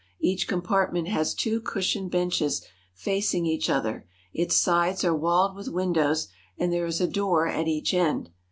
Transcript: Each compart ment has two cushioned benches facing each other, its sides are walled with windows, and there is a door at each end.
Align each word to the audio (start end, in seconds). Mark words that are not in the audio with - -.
Each 0.19 0.47
compart 0.47 0.91
ment 0.93 1.09
has 1.09 1.35
two 1.35 1.61
cushioned 1.61 2.09
benches 2.09 2.63
facing 2.95 3.45
each 3.45 3.69
other, 3.69 4.07
its 4.33 4.55
sides 4.55 5.03
are 5.05 5.15
walled 5.15 5.55
with 5.55 5.67
windows, 5.67 6.27
and 6.57 6.73
there 6.73 6.87
is 6.87 7.01
a 7.01 7.07
door 7.07 7.47
at 7.47 7.67
each 7.67 7.93
end. 7.93 8.31